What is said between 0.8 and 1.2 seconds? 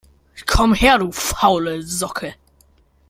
du